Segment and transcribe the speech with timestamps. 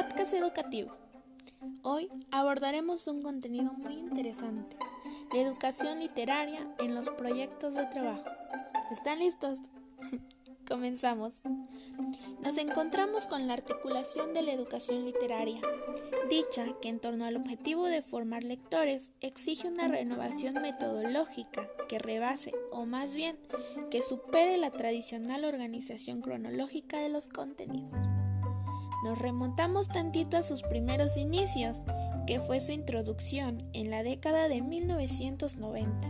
[0.00, 0.96] podcast educativo.
[1.82, 4.78] Hoy abordaremos un contenido muy interesante,
[5.30, 8.24] la educación literaria en los proyectos de trabajo.
[8.90, 9.58] ¿Están listos?
[10.68, 11.42] Comenzamos.
[12.40, 15.60] Nos encontramos con la articulación de la educación literaria,
[16.30, 22.54] dicha que en torno al objetivo de formar lectores exige una renovación metodológica que rebase,
[22.72, 23.38] o más bien,
[23.90, 28.19] que supere la tradicional organización cronológica de los contenidos.
[29.02, 31.82] Nos remontamos tantito a sus primeros inicios,
[32.26, 36.08] que fue su introducción en la década de 1990,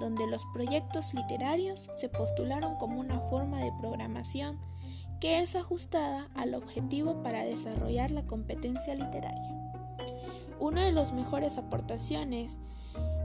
[0.00, 4.58] donde los proyectos literarios se postularon como una forma de programación
[5.20, 9.72] que es ajustada al objetivo para desarrollar la competencia literaria.
[10.60, 12.58] Una de las mejores aportaciones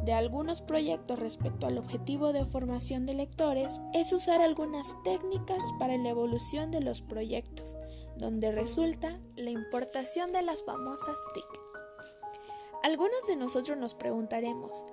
[0.05, 5.97] de algunos proyectos respecto al objetivo de formación de lectores es usar algunas técnicas para
[5.97, 7.77] la evolución de los proyectos,
[8.17, 11.61] donde resulta la importación de las famosas TIC.
[12.83, 14.85] Algunos de nosotros nos preguntaremos,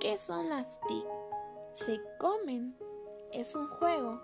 [0.00, 1.06] ¿qué son las TIC?
[1.74, 2.76] ¿Se comen?
[3.32, 4.20] ¿Es un juego?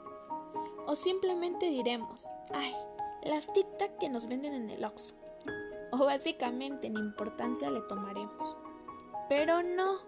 [0.87, 2.75] O simplemente diremos, ay,
[3.25, 5.15] las tic-tac que nos venden en el Oxxo.
[5.93, 8.57] O básicamente en importancia le tomaremos.
[9.29, 9.99] Pero no,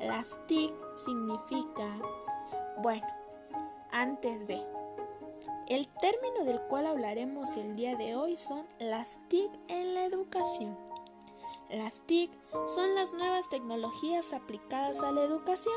[0.00, 2.00] las TIC significa,
[2.82, 3.06] bueno,
[3.90, 4.60] antes de.
[5.72, 10.76] El término del cual hablaremos el día de hoy son las TIC en la educación.
[11.70, 12.30] Las TIC
[12.66, 15.72] son las nuevas tecnologías aplicadas a la educación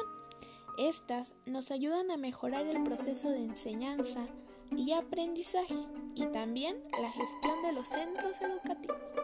[0.78, 4.28] estas nos ayudan a mejorar el proceso de enseñanza
[4.76, 9.16] y aprendizaje y también la gestión de los centros educativos.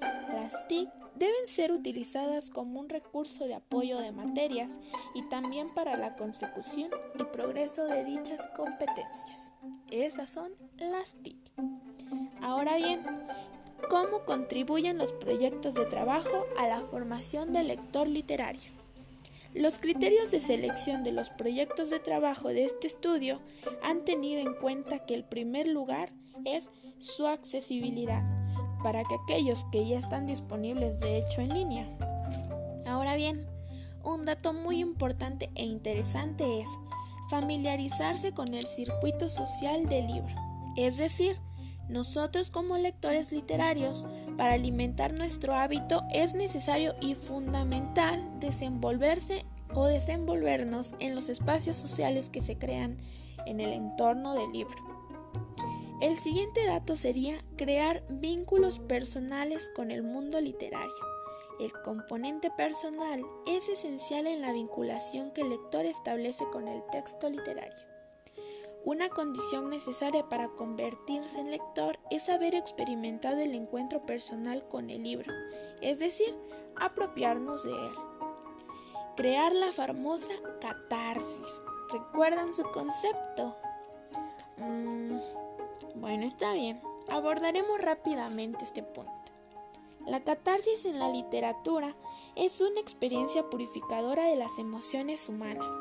[0.00, 4.78] Las TIC deben ser utilizadas como un recurso de apoyo de materias
[5.14, 9.52] y también para la consecución y progreso de dichas competencias.
[9.90, 11.36] Esas son las TIC.
[12.40, 13.00] Ahora bien,
[13.88, 18.70] ¿cómo contribuyen los proyectos de trabajo a la formación del lector literario?
[19.52, 23.40] Los criterios de selección de los proyectos de trabajo de este estudio
[23.82, 26.10] han tenido en cuenta que el primer lugar
[26.44, 28.22] es su accesibilidad,
[28.84, 31.88] para que aquellos que ya están disponibles de hecho en línea.
[32.86, 33.44] Ahora bien,
[34.04, 36.68] un dato muy importante e interesante es
[37.30, 40.34] familiarizarse con el circuito social del libro,
[40.76, 41.36] es decir,
[41.88, 50.94] nosotros como lectores literarios, para alimentar nuestro hábito es necesario y fundamental desenvolverse o desenvolvernos
[51.00, 52.96] en los espacios sociales que se crean
[53.46, 54.76] en el entorno del libro.
[56.00, 61.19] El siguiente dato sería crear vínculos personales con el mundo literario.
[61.60, 67.28] El componente personal es esencial en la vinculación que el lector establece con el texto
[67.28, 67.84] literario.
[68.86, 75.02] Una condición necesaria para convertirse en lector es haber experimentado el encuentro personal con el
[75.02, 75.34] libro,
[75.82, 76.34] es decir,
[76.76, 77.92] apropiarnos de él.
[79.18, 80.32] Crear la famosa
[80.62, 81.60] catarsis.
[81.92, 83.54] ¿Recuerdan su concepto?
[84.56, 85.18] Mm,
[85.96, 86.80] bueno, está bien.
[87.10, 89.19] Abordaremos rápidamente este punto.
[90.10, 91.94] La catarsis en la literatura
[92.34, 95.72] es una experiencia purificadora de las emociones humanas.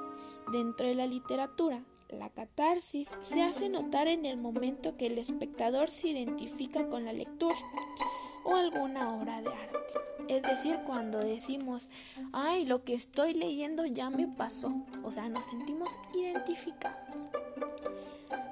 [0.52, 5.90] Dentro de la literatura, la catarsis se hace notar en el momento que el espectador
[5.90, 7.56] se identifica con la lectura
[8.44, 9.78] o alguna obra de arte.
[10.28, 11.90] Es decir, cuando decimos,
[12.32, 14.76] ay, lo que estoy leyendo ya me pasó.
[15.04, 17.26] O sea, nos sentimos identificados.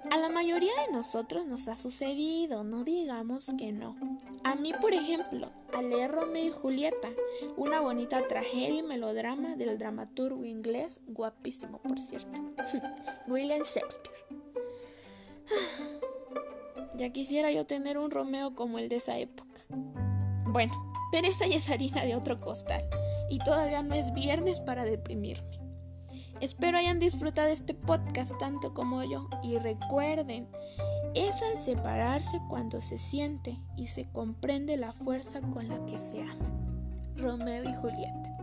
[0.10, 3.96] A la mayoría de nosotros nos ha sucedido, no digamos que no.
[4.44, 7.10] A mí, por ejemplo, al leer Romeo y Julieta,
[7.58, 12.42] una bonita tragedia y melodrama del dramaturgo inglés, guapísimo por cierto,
[13.28, 14.18] William Shakespeare.
[16.96, 19.62] Ya quisiera yo tener un Romeo como el de esa época.
[20.48, 20.74] Bueno,
[21.12, 22.90] pero esa ya es harina de otro costal
[23.30, 25.67] y todavía no es viernes para deprimirme.
[26.40, 30.48] Espero hayan disfrutado este podcast tanto como yo y recuerden,
[31.16, 36.22] es al separarse cuando se siente y se comprende la fuerza con la que se
[36.22, 36.52] ama.
[37.16, 38.37] Romeo y Julieta.